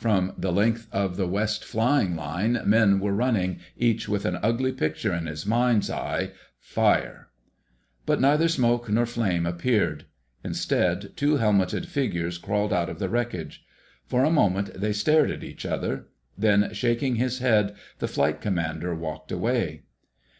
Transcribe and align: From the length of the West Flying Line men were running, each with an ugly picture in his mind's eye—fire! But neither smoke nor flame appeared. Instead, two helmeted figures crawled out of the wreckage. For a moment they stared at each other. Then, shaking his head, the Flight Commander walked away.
From 0.00 0.32
the 0.36 0.50
length 0.50 0.88
of 0.90 1.16
the 1.16 1.28
West 1.28 1.64
Flying 1.64 2.16
Line 2.16 2.60
men 2.64 2.98
were 2.98 3.12
running, 3.14 3.60
each 3.76 4.08
with 4.08 4.24
an 4.24 4.36
ugly 4.42 4.72
picture 4.72 5.14
in 5.14 5.26
his 5.26 5.46
mind's 5.46 5.88
eye—fire! 5.88 7.28
But 8.04 8.20
neither 8.20 8.48
smoke 8.48 8.88
nor 8.88 9.06
flame 9.06 9.46
appeared. 9.46 10.06
Instead, 10.42 11.12
two 11.16 11.36
helmeted 11.36 11.86
figures 11.86 12.36
crawled 12.36 12.72
out 12.72 12.88
of 12.88 12.98
the 12.98 13.08
wreckage. 13.08 13.62
For 14.08 14.24
a 14.24 14.28
moment 14.32 14.74
they 14.74 14.92
stared 14.92 15.30
at 15.30 15.44
each 15.44 15.64
other. 15.64 16.08
Then, 16.36 16.74
shaking 16.74 17.14
his 17.14 17.38
head, 17.38 17.76
the 18.00 18.08
Flight 18.08 18.40
Commander 18.40 18.92
walked 18.92 19.30
away. 19.30 19.84